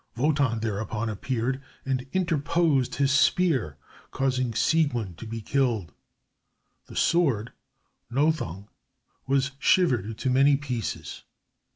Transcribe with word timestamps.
Wotan 0.17 0.61
thereupon 0.61 1.09
appeared 1.09 1.61
and 1.85 2.07
interposed 2.11 2.95
his 2.95 3.11
spear, 3.11 3.77
causing 4.09 4.55
Siegmund 4.55 5.19
to 5.19 5.27
be 5.27 5.41
killed. 5.41 5.93
The 6.87 6.95
sword, 6.95 7.51
"Nothung," 8.11 8.67
was 9.27 9.51
shivered 9.59 10.05
into 10.05 10.31
many 10.31 10.57
pieces. 10.57 11.21